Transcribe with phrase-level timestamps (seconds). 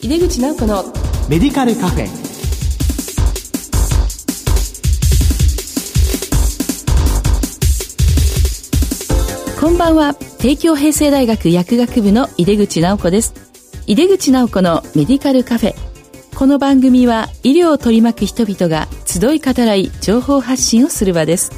[0.00, 0.84] 井出口直子の
[1.28, 2.06] メディカルカフェ。
[9.60, 10.14] こんばんは。
[10.14, 13.34] 帝京平成大学薬学部の井出口直子です。
[13.88, 15.74] 井出口直子のメディカルカフェ。
[16.36, 21.50] この番組は医療を取り巻く人々が集い語らい情報発信をする場です。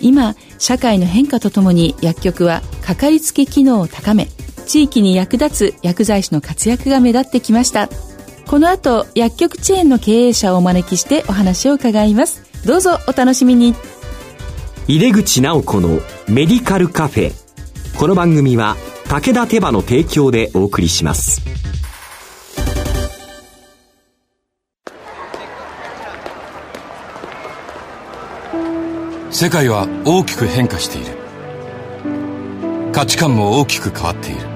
[0.00, 4.26] 今社会の変化とともに薬局はかかりつけ機能を高め
[4.66, 7.88] 地域に役立つ薬剤師の活躍が目立ってきました。
[8.46, 12.42] この後薬局チェーンの経営者をお招きしてお話を伺います。
[12.66, 13.74] どうぞお楽しみに。
[14.88, 17.32] 入れ口直子のメディカルカフェ。
[17.98, 18.76] この番組は
[19.08, 21.42] 武田手羽の提供でお送りします。
[29.30, 31.16] 世界は大きく変化している。
[32.92, 34.55] 価値観も大きく変わっている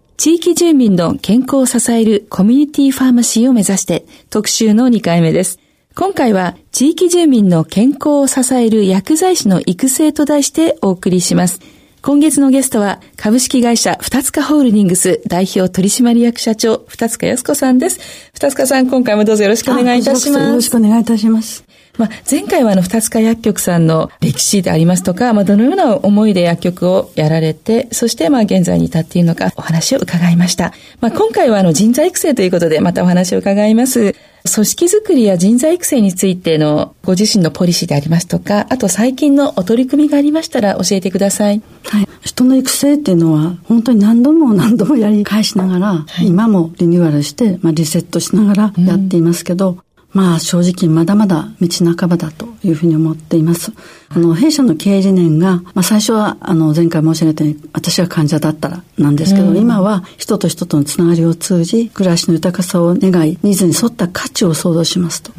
[0.21, 5.57] 地域住民の健康を支えるコミュニティファーマシーを目指して特集の2回目です
[5.95, 11.59] 今回は地域住民の健康を支える薬剤師の育成と題してお送りします
[12.03, 17.99] 今月のゲストは株式会社二塚ホールディングス代表取締役社長二塚康子さんです。
[18.33, 20.43] 二塚さん今回もどうぞよろしくお願いいたします。
[20.43, 21.63] よろしくお願いいたします。
[21.97, 30.73] まあ、前回はあの、二塚薬局さんの歴史でありますとか、まあ、どのような思いで薬局をやられて、そしてまあ、現在に至っているのか、お話を伺いました。
[30.99, 34.15] まあ、今回はあの、人材育成ということで、またお話を伺います。
[34.43, 41.61] 組織づくりや人材育成についてのご自身のポリシーでありますとか、あと最近のお取り組みがありましたら教えてください。
[41.83, 42.07] はい。
[42.21, 49.79] 人の育成っていうのは本当に何度も何度もやり返しながら、はい、今もリニューアルして、まあ、リセットしながらやっていますけど、うん
[50.13, 51.67] まあ正直まだまだ道
[51.97, 53.71] 半ばだというふうに思っています。
[54.09, 65.31] あの、弊社の経営理念が、まあ最初はあの前回申し上げたように私が患者だったらなんですけど、うん、今は人と人とのつながりを通じ、暮らしの豊かさを願い、ニーズに沿った価値を創造しますと、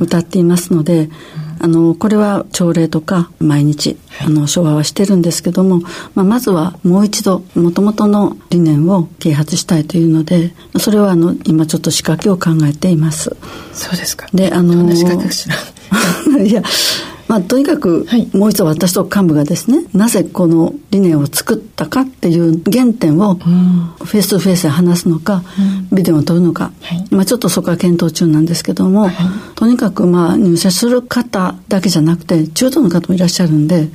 [0.00, 1.08] 歌っていますので、
[1.62, 5.80] あの、これは朝礼とか毎日、あの、昭和はしてるんですけども、
[6.14, 13.36] まあ、まずはもう一度、もともとの理念を啓発したいというので、それはあの、今ちょっと仕掛けを考えています。
[13.72, 14.26] そうですか。
[14.34, 15.32] で、あの、仕掛け
[16.44, 16.62] いや、
[17.32, 25.42] まあ、とにかく、もう一度私と幹部がですね、なぜこの理念を作ったかっていう原点を、フェイス2フェイスで話すのか、
[25.90, 29.14] ビデオを撮るのか、はい、まあ、ちょっとそこは検討中なんですけども、はい、
[29.54, 33.88] とにかくまあ入社する方だけじゃなくて中途の方もいらっしゃるんで、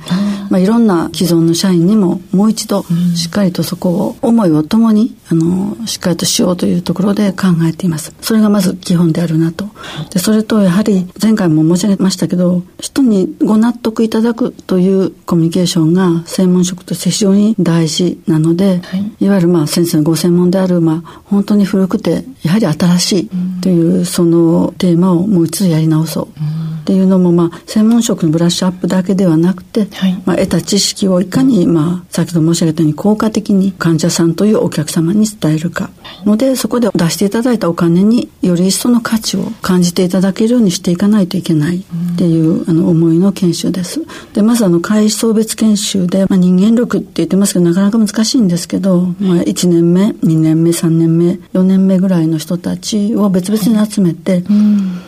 [0.50, 2.84] まあ、いろんな既存の社員にももう一度
[3.14, 8.14] しっかりとそこを思いを共にあのしっかりとしようというところで考えています。
[8.20, 9.68] それがまず基本であるなと。
[10.10, 23.30] でそれとやはり前回も申し上げましたけど人にご納得いただくというコミュニケーションが専門職として非常に大事なので、はい、いわゆるまあ先生のご専門である、まあ、本当に古くてやはり新しい
[23.60, 26.57] というそのテーマをもう一度やり直そう。
[26.88, 35.90] っていうのも、まあ、専門職のブラッシュアップだけではなくて、はい、まあ、得た知識をいかに、まあ、先ほど申し上げたように効果的に患者さんというお客様に伝えるか。
[36.24, 44.00] のでそこで出していただいたお金により一層の価値を感じていただけるようにしていかないといけないっていう、あの思いの研修です。
[44.32, 54.42] でまずあの会層別研修で、まあ、人間力って言ってますけどなかなか難しいんですけど、まあ、1年目2年目3年目4年目ぐらいの人たちを別々に集めて、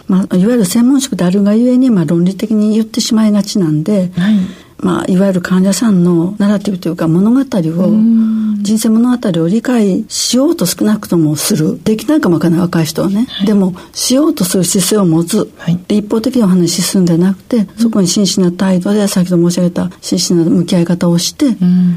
[0.07, 4.35] まあ、いわゆる専門職であるがゆえに、まあ、論理的に言ってしまいがちなんで、はい。
[4.83, 7.45] まあ、いわゆる患者さんのナラティブというか物語を
[8.63, 11.83] 人生物語を理解しようと少なくともする。
[11.83, 21.57] できないかもわからない若い人はね、はい、でもしようとする姿勢を持つ、はい、で一方的にお話しするんじゃなくてそこに真摯な態度で先ほど申し上げた真摯な向き合い方をして、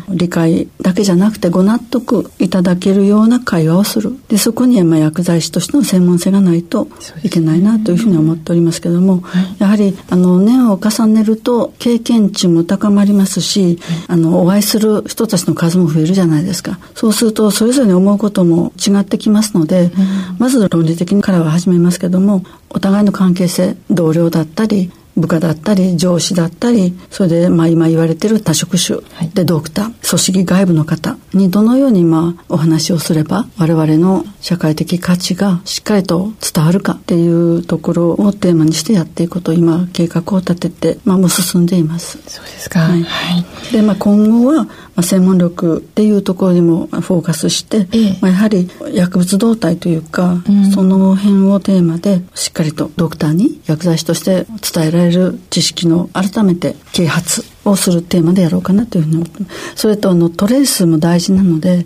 [0.09, 4.17] 理解だけじゃなくてご納得いただけるような会話をする。
[4.27, 6.87] でそこにまあ薬剤師としての専門性がないと
[7.23, 16.79] いけないなというふうに思っておりますけども、はい、やはりあの年を重ねると経験値も高まりますし、あのお会いする人たちの数も増えるじゃないですか。
[16.95, 19.91] そうするとそれぞれに思うことも違ってきますので、
[20.39, 28.99] まず論理的にからは始めますけどもお互いの関係性同僚だったり部下だったり上司だったりそれでまあ今言われてる多職種
[29.33, 42.19] でドクター組織外部の方にどのようにまあお話をすれば我々の社会的価値がしっかりと伝わるかっていうところをテーマにしてやっていくことを今計画を立てて、まあ、もう進んでいます。
[42.27, 59.43] そうですか、はい、はい、で、まあ、今後はまあ、専門力っていうところにもフォーカスして、ええ、まあ、やはり薬物動態というか、うん、その辺をテーマでしっかりとドクターに薬剤師として伝えられる知識の改めて啓発をするテーマでやろうかなというふうに思って
[59.75, 61.85] それとあのトレースも大事なので、はい、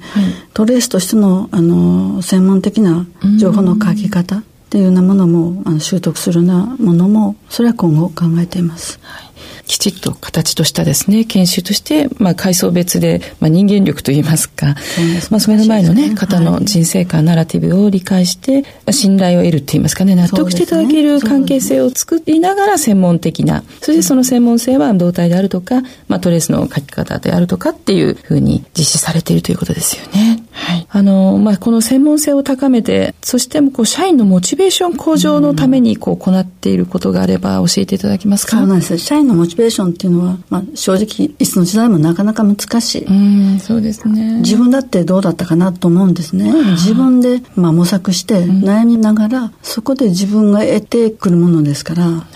[0.54, 3.06] トレースとしてのあの専門的な
[3.40, 9.00] 情報の書き方っていうようなものもあの習得するようなものもそれは今後考えています。
[9.02, 9.27] はい
[9.68, 14.76] きちっと形としたですね、研修として、まあ、階層別で、まあ、人間力といいますか、
[15.30, 30.47] まあ、その前のね、方の人生観、ナラティブを理解して、信頼を得るといいますかね、納得していただける関係性を作りながら専門的な、そしてその専門性は動態であるとか、まあ、トレースの書き方であるとかっていうふうに実施されているということですよね。
[30.68, 30.86] はい。
[30.90, 38.58] あの、まあ、この専門性を高めて、そしてこう社員のモチベーション向上のためにこう行っていることがあれば教えていただけますか？
[38.58, 38.98] そうなんです。
[38.98, 43.06] 社員のモチベーションっていうのは、まあ、正直いつの時代もなかなか難しい。
[43.06, 43.14] う
[43.56, 44.40] んそうですね。
[44.40, 46.52] 自分だってどうだったかなと思うんですね。
[46.72, 52.28] 自分で、まあ、模索して悩みながら、そこで自分が得てくるものですから、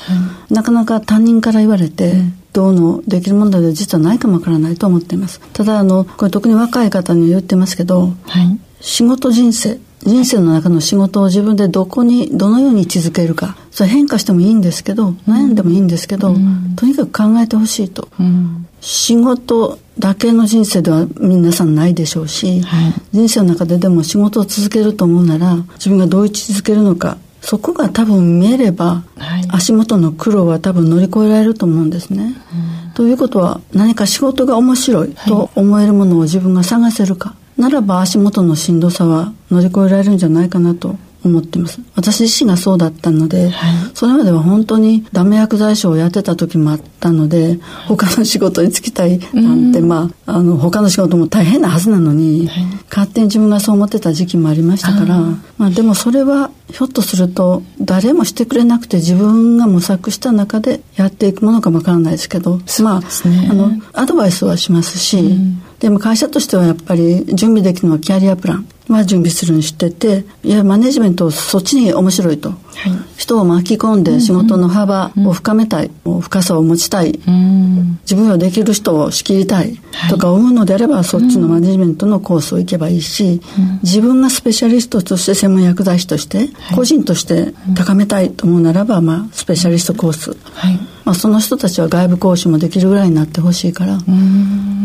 [0.49, 2.19] なかなか他人から言われて、ど
[2.59, 5.39] うのできる問題で実はないかもわからないと思っています。
[5.53, 13.56] ただあのこれ特に若い方に言ってますけど、はい、仕事人生人生の中の仕事を自分でどこにどのように位置づけるか。
[13.71, 32.35] それ変化してもいいんですけど悩んでもいいんですけど、うん、とにかく考えてほしいと、うん、仕事だけの人生では皆さんないでしょうし、はい、人生の中ででも仕事を続けると思うなら自分がどう位置づけるのかそこが多分見えれば、はい、足元の苦労は多分乗り越えられると思うんですね。
[32.85, 41.79] うん、ということは何か仕事が面白いと思えるものを自分が探せるか、ならば足元のしんどさは乗り越えられるんじゃないかなと思ってます。
[41.95, 43.51] 私自身がそうだったので、はい、
[43.94, 55.21] それまでは本当にダメ薬剤師をやってた時もあったので他の仕事に就きたいなんて、まああの他の仕事も大変なはずなのに、はい、勝手に自分がそう思ってた時期もありましたから
[55.62, 68.67] まあ、でもそれはひょっとすると誰もしてくれなくて自分が模索した中でやっていくものかもわからないですけど、まあ、ね、あのアドバイスはしますし、うん、でも会社としてはやっぱり準備できるのはキャリアプラン
[68.97, 72.53] は準備するにしてていやマネジメントそっちに面白いと、
[73.17, 79.79] 人を巻き込んで仕事の幅を深めたい、深さを持ちたい、うん、自分はできる人を仕切りたい
[80.09, 83.41] とか思うのであれば、はい、そっちのマネジメントのコースを行けばいいし、
[83.83, 90.79] 自分がスペシャリストとして専門薬剤師として、個人として高めたいと思うならば、まあ、スペシャリストコース、はい。
[91.05, 93.97] まあ、その人たちは外部講師もできるぐらいになってほしいから、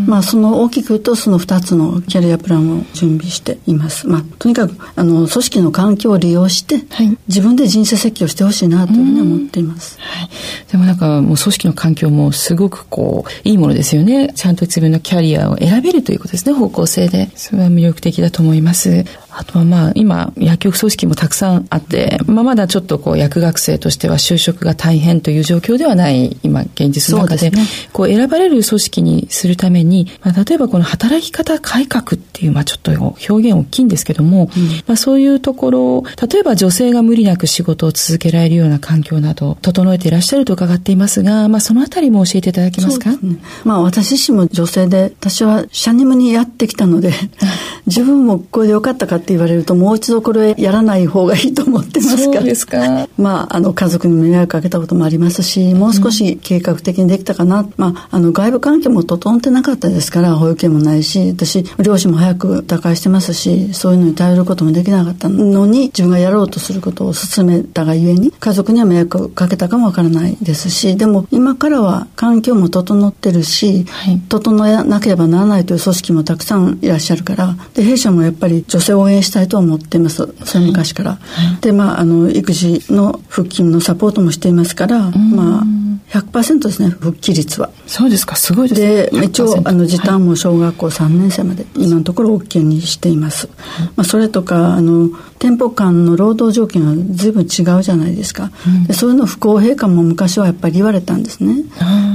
[0.06, 4.08] まあ、その大きく言うとその2つのキャリアプランを準備しています。
[4.08, 9.98] まあ、とにかくあの組織の環境を利用して、はい、自分で人生設計をしてほしいなというふうに思っています。
[10.00, 10.28] はい、
[10.70, 14.32] でもなんかもう組織の環境もすごくこういいものですよね。
[14.34, 17.30] ちゃんと自分のキャリアを選べるということですね方向性で。
[17.34, 19.04] それは魅力的だと思います。
[19.38, 43.18] あとはまあ今薬局組織もたくさんあって、まあ、まだちょっとこう薬学生としては就職が大変という状況ではない今現実の中でで、ね、こう選ばれる組織にするために、まあ、例えばこの働き方改革っていうまあちょっと表現大きいんですけども、うん、まあ、そういうところ例えば女性が無理なく仕事を続けられるような環境など整えていらっしゃると伺っていますが、まあ、そのあたりも教えていただけますか、ね、
[43.64, 47.12] まあ、私自身も女性で私はシャニムにやってきたので
[47.86, 52.36] 自分もこれでよかったかって言われるともう一度これやらない方がいいと思ってますか。
[52.36, 80.32] らですか、まあ、あの家族に迷惑かけたこともありますしもう少し計画的にできたかな、うん、まあ、あの外部環境も整ってなかったですから保育園もないし私両親も早く他界してますしそういうのに頼ることもできなかったのに自分がやろうとすることを進めたがゆえに家族には迷惑かけたかもわからないですしでも今からは環境も整ってるし、はい、整えなければならないという組織もたくさんいらっしゃるからで弊社もやっぱり女性を応援したいと思っています。
[80.44, 81.10] それ昔から。
[81.12, 81.18] は
[81.58, 85.64] い、でまああの育児の復帰のサポートもしていますから、まあ
[86.10, 87.70] 100%ですね復帰率は。
[87.86, 88.36] そうですか。
[88.36, 89.20] すごいですね。
[89.20, 101.64] で一応あの時短も小学校3年生まで、はい、今のところ OK にしています、はい、まあ、それとかあの店舗間の労働条件は随分違うじゃないですか、うん、でそういうの不公平感も昔はやっぱり言われたんですね、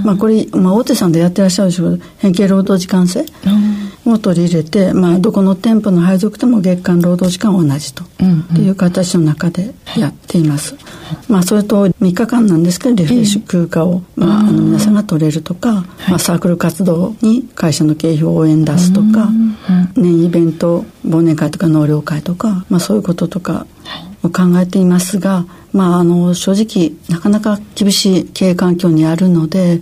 [0.03, 3.25] まあ、これ、まあ、大手さんでやってらっしゃるでしょう変形労働時間制
[4.05, 10.75] を取り入れて、まあ、どこの店舗の配属でも月間労働時間は同じと、うんうん、っていう形の中でやっています、
[11.27, 19.29] まあ、それと3日間なんですけどリフレッシュ休暇を、まあ、あの皆さんが取れるとか、まあ、サークル活動に会社の経費を応援出すとか、
[19.95, 23.67] 年イベント忘年会とか納涼会とか、まあ、そういうこととか
[24.23, 29.81] を考えていますが、まあ、あの正直なかなか厳しい経営環境にあるので、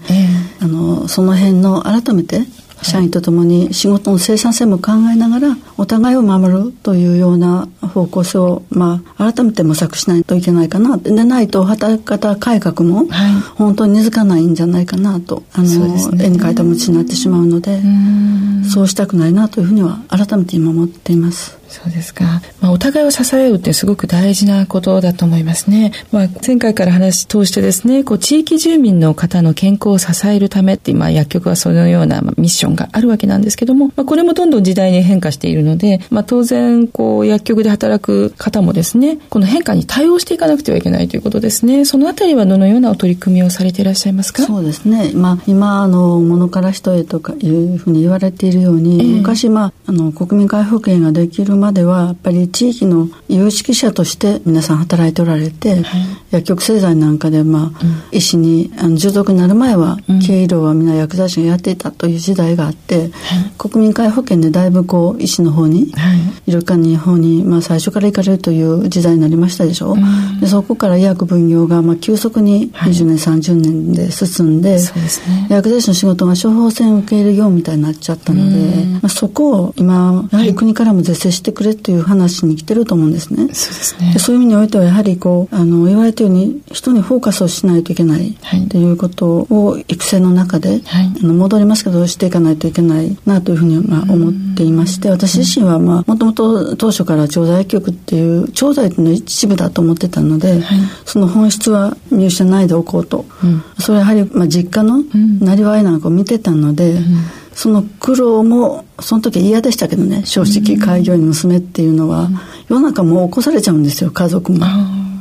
[0.61, 2.41] あのその辺の改めて
[2.81, 13.05] 社員とともに仕事の生産性も考えながらお互いを守るというような方向性を、まあ、改めて模索しないといけないかなでないと働き方改革も
[13.55, 17.81] 本当に根付かないんじゃないかなとあの、ね、絵に描いた餅になってしまうので
[18.69, 21.58] そうしたくないなというふうには改めて今思っています。
[21.69, 22.41] そうですか。
[22.61, 25.91] まあ、お互いを支え合うってすごく大事なことだと思いますね。
[26.11, 41.85] まあ、前回から話通してですね、こう、地域住民の方の健康を支えるためって、まあ、薬局はそのようなミッションがあるわけなんですけども、まあ、これもどんどん時代に変化しているので、まあ、当然、こう、薬局で働く方もですね、この変化に対応していかなくてはいけないということですね。
[41.85, 44.43] そのあたりはどのようなお取り組みをされていらっしゃいますか？
[44.43, 45.11] そうですね。
[45.13, 56.01] まあ、今、あの、物から人へとかいうふうに言われているように、えー、昔、まあ、あの、国民皆保険ができるまでは、やっぱり地域の有識者として皆さん働いておられて、はい、
[56.31, 57.71] 薬局製剤なんかで、まあ、うん、
[58.11, 63.09] 医師にあの従属になる前は、うん、経医療は皆薬剤師がやっていたという時代があって、はい、
[63.57, 74.81] 国民皆保険でだいぶこう医師の方に、はい、医療官の方に、まあ、最初から行かれるという時代になりましたでしょ、うん、でそこから医薬分業が、まあ、急速に20年、30年で進んで、ね、
[75.49, 83.37] 薬剤師の仕事が処方箋受け入れ業務みたいになっちゃったので、まあ、そこを今やはり国からも是正してくれという話に来てると思うんですね。
[83.37, 84.15] そうですね。
[84.19, 88.37] そういう意味においてはやはりこうあの言われたように人にフォーカスをしないといけない
[88.69, 88.89] とい。
[88.91, 90.79] うことを育成の中で、はい、
[91.23, 105.03] あの戻りますけどしていかないといけないなというふうにまあ思っていまして私自身はまあもともと当初から調剤局っていう調剤の一部だと思ってたので、はい、その本質は入社ないでおこうと、うん、それはやはりまあ実家の
[105.39, 107.03] なりわいなんかを見てたので、うん
[107.59, 112.29] その苦労もその時嫌でしたけどね正直開業医の娘っていうのは、
[112.69, 114.59] 世の中もう起こされちゃうんですよ家族も。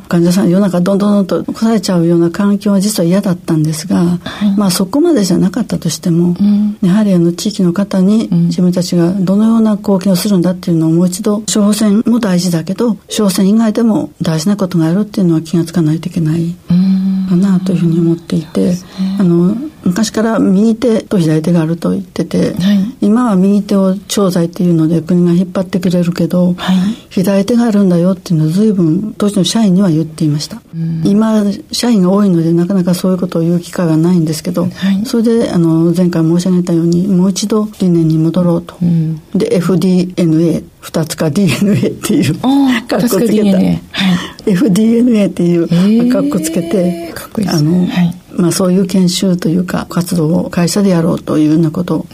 [0.07, 16.55] 患者さん世の中どんどんどんと起こされちゃうような環境は実は嫌だったんですが、はい、まあそこまでじゃなかったとしても、うん、やはりあの地域の方に自分たちがどのような貢献をするんだっていうのをもう一度処方箋も大事だけど処方箋以外でも大事なことがあるっていうのは気が付かないといけない
[17.29, 18.75] かなというふうに思っていて、
[19.19, 19.57] あの
[19.89, 26.77] 昔から右手と左手があると言ってて、はい、今は右手を調剤っていうので国が引っ張ってくれるけど、はい、
[27.11, 30.63] 左手があるんだよっていうのは随分当時の社員には言っていました、
[31.05, 42.39] 今社員が多いのでなかなかそういうことを言う機会がないんですけど、はい、それであの前回申し上げたようにもう一度理念に戻ろうと、うん、で FDNA 二つか DNA っていう
[42.89, 43.81] かっこつけた、はい、
[44.47, 51.99] FDNA っていうかっこつけて、かっこいいですね、あの、はいまあ、そういう研修というか活動を会社でやろうというようなこと。
[51.99, 52.07] を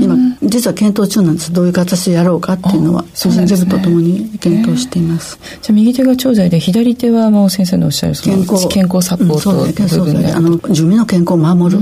[0.00, 1.52] 今実は検討中なんです。
[1.52, 8.68] どういう形でやろうかっていうのは人事部とともに検討しています、じゃあ右手が調剤で左手はもう先生のおっしゃるその健康。
[8.68, 11.80] 健康サポート部分で、うん、あの住民の健康を守る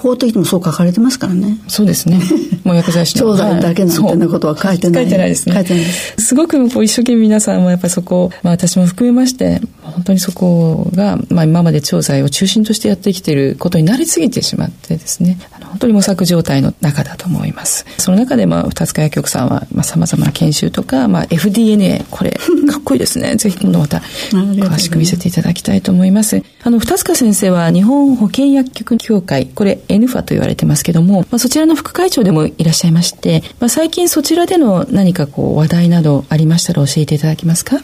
[0.00, 1.58] 法的にもそう書かれてますからね。
[1.68, 2.20] そうですね。
[2.64, 3.24] もう薬剤師の。
[3.24, 5.04] 調剤だけなんてなことは書いてない。
[5.04, 5.54] 書いてないですね。
[5.54, 6.14] 書いてないです。
[6.18, 17.84] すごくこう一生懸命皆さんもやっぱりそこ、まあ私も含めまして、本当にそこが、まあ今まで調剤を中心としてやってきていることになりすぎてしまってですね、あの本当に模索状態の中だと思います。
[17.98, 22.30] その中でまあ二塚薬局さんは、まあ様々な研修とか、まあ FDNA、これ、
[22.70, 23.36] かっこいいですね。
[23.36, 23.98] ぜひ今度また
[24.30, 26.42] 詳しく見せていただきたいと思います。
[26.62, 37.78] あの、二塚先生は日本保険薬局協会、これ NFA と言われてますけども、まあ、そちらの副会長でもいらっしゃいまして、まあ、最近そちらでの何かこう話題などありましたら教えていただけますか？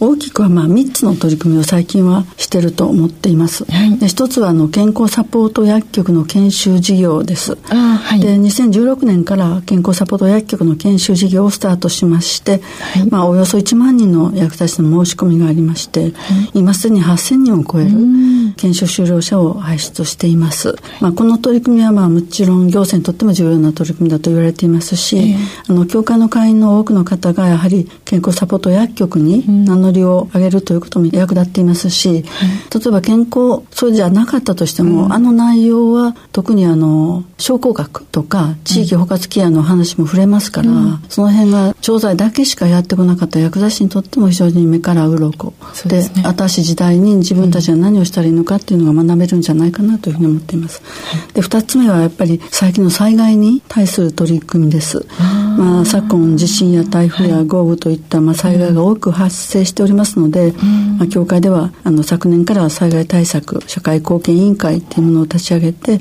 [0.00, 3.64] 大きくはまあ3つの取り組みを最近はしてると思っています。
[3.70, 7.56] はい、で一つはあの健康サポート薬局の研修事業です。
[7.56, 12.62] はい、で2016年から健康サポート薬局の研修事業をスタートしまして、
[12.94, 16.12] はい、まあおよそ1万人の薬剤師の申し込みがありまして、
[16.54, 17.90] 今すでに8000人を超える
[18.56, 20.74] 研修修了者を輩出しています。
[21.00, 25.36] まあこの取り組みはまあもちろん行政にとっても重要な取り組みだと言われていますし、
[25.68, 45.52] あの協会の会員の多くの方がやはり健康サポート薬局に名乗りを上げるということも役立っていますし、例えば健康そうじゃなかったとしても、うん、あの内容は特にあの症候学とか地域包括ケアの話も触れますから、うん、その辺が調剤だけしかやってこなかった薬剤師にとっても非常に目から鱗。
[45.86, 50.82] でで、ね、新しい時代に自分たちが何をしたらいいのかっていうのが学べるんじゃないかなというふうに思っています。
[51.34, 54.98] で2つ目はやっぱり最近の災害に対する取り組みです。
[54.98, 60.52] うんまあ、昨今地震や台風や豪雨といった、まあ、災害が多く発生しておりますので、
[60.98, 65.98] まあ、協会ではあの昨年から災害対策社会貢献委員会というものを立ち上げて、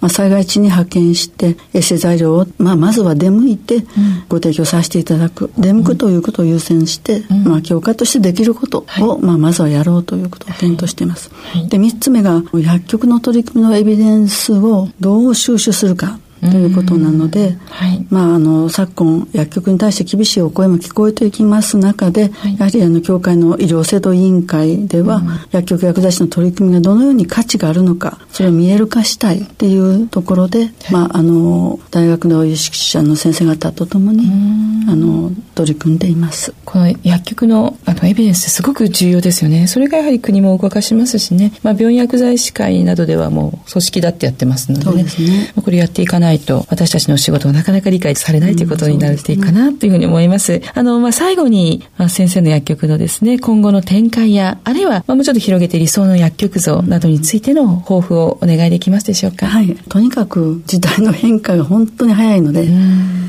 [0.00, 3.84] まあ、災害地に派遣して衛生材料を、まあ、まずは出向いて
[4.28, 5.50] ご提供させていただく。
[5.58, 11.30] 出向くということを優先して、まあ、協会としてできることを、まあ、まずはやろうということを検討しています。
[11.68, 50.60] で3つ目が薬局の取り組みのエビデンスをどう収集するかということなので、はい、まあ、あの昨今薬局に対して厳しいお声も聞こえていきます中で、はい、やはりあの協会の医療制度委員会では、うん、薬局薬剤師の取り組みがどのように価値があるのかそれを見える化したいっていうところで、はい、まあ、あの大学の有識者の先生方とともにあの取り組んでいますこの薬局のあのエビデンスすごく重要ですよねそれがやはり国も動かしますしね、まあ、病院薬剤師会などではもう組織だってやってますので、ね、そうですね、これやっていかないと、私たちの仕事がなかなか理解されないということになっていくかなというふうに思います。
[50.74, 59.46] あの、まあ、最後に、まあ、先生の薬局のですね、今後の展開や、あるいは、まあ、もうちょっと広げて理想の薬局像などについての抱負をお願いできますでしょうか。
[59.46, 59.74] はい。
[59.88, 62.68] とにかく時代の変化が本当に早いので、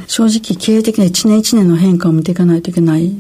[0.08, 3.12] 正直経営的な一年一年の変化を見ていかないといけない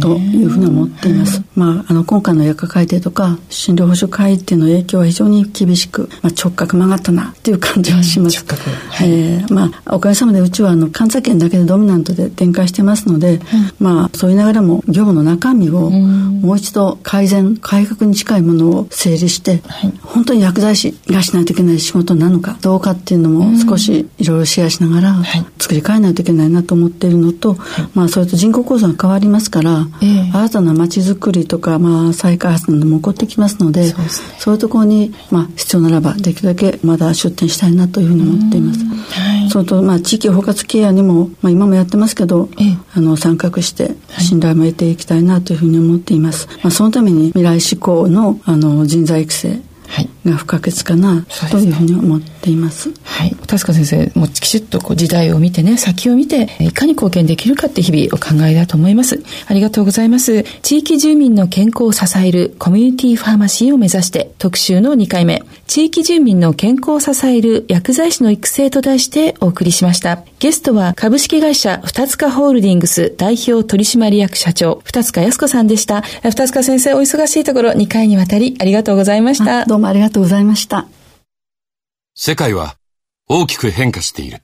[0.00, 1.42] というふうに思っています。
[1.54, 8.38] まあ、あの、今回の薬価改定とか、診療報酬改定の影響は非常に厳しく、まあ、直角曲がったなっていう感じはします。
[8.38, 8.62] 直角。
[8.88, 13.40] はい、えー、まあ、おかげさまでうちはあの関西圏だけでドミナントで展開してますので、うん、
[13.78, 25.22] まあ、そう言いながらも業務の中身をもう一度改善改革に近いものを整理して、はい、本当に薬剤師がしないといけない仕事なのかどうかっていうのも少しいろいろシェアしながら
[25.58, 27.58] 作り変えないといけないなと思っているのと、はい、
[27.94, 38.84] まあ、それと人口構造が変わりますから、えー、新たな街づくりとか、まあ、再開発なども起こってきますのでそう、ね,、いうところに、まあ、必要ならばできるだけまだ出店したいなというふうに思っています。
[38.84, 46.48] はい、それと、まあ、地域包括ケアにも、まあ、今もやってますけど、ええ、あの参画して信頼も得ていきたいなというふうに思っています。
[46.62, 49.60] まあ、そのために未来志向のあの人材育成
[50.24, 52.90] が不可欠かなというふうに思っています。
[53.02, 53.36] はい。
[53.46, 59.22] 田塚先生、もうきちっとこう時代を見てね、先を見て、いかに貢献できるかって日々お考えだと思います。
[59.46, 60.44] ありがとうございます。
[60.62, 70.22] 地域住民の健康を支えるコミュニティファーマシーを目指して特集の2回目、地域住民の健康を支える薬剤師の育成と題してお送りしました。
[70.38, 76.02] ゲストは株式会社二塚ホールディングス代表取締役社長、二塚康子さんでした。
[76.22, 79.64] 二塚先生、お忙しいところ2回にわたりありがとうございました。
[79.64, 80.86] どうもありがとうございました。
[82.14, 82.76] 世界は
[83.28, 84.42] 大きく変化している。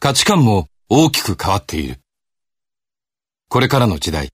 [0.00, 2.00] 価値観も大きく変わっている。
[3.48, 4.30] これからの時代、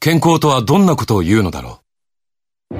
[0.00, 1.80] 健康とはどんなことを言うのだろ
[2.70, 2.76] う。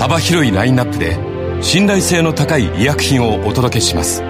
[0.00, 1.16] 幅広いラインナップで
[1.62, 4.22] 信頼性の高い医薬品をお届けします。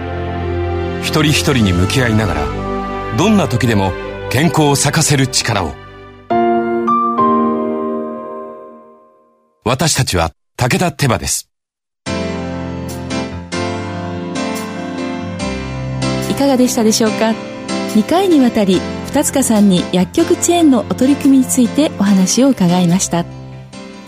[1.02, 3.92] 一人一人に向き合いながら、どんな時でも
[4.31, 5.81] 健康を咲かせる力を。
[9.72, 11.48] 私たちは武田手羽です。
[16.30, 17.32] いかがでしたでしょうか
[17.94, 23.24] ？2回にわたり二塚さんに薬局チェーンのお取り組みについてお話を伺いました。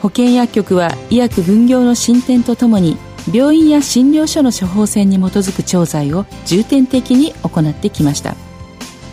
[0.02, 2.98] 保険薬局は医薬分業の進展とともに
[3.32, 8.36] 病院や診療所の処方箋に基づく調剤を重点的に行ってきました。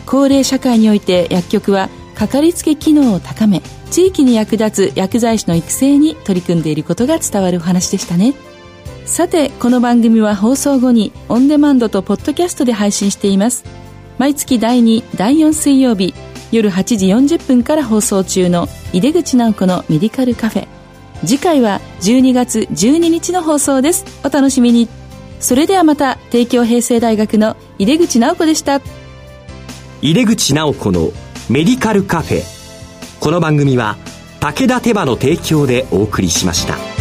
[0.04, 1.88] 高齢社会において薬局は
[2.22, 8.34] かかりつけ機能を高め地域に役立つ薬剤師の育成に取り組んでいることが伝わるお話でしたね。
[9.06, 13.64] さてこの番組は放送後にオンデマンドとポッドキャストで配信しています。
[14.18, 16.14] 毎月第2第4水曜日
[16.52, 20.68] 夜8時40分から放送中の井出口直子のメディカルカフェ。
[21.26, 24.04] 次回は12月12日の放送です。
[24.24, 24.88] お楽しみに。
[25.40, 28.80] それではまた帝京平成大学の井出口直子でした。
[30.02, 31.10] 井出口直子の
[31.52, 32.42] メディカルカフェ
[33.20, 33.98] この番組は
[34.40, 36.91] 武田手羽の提供でお送りしました。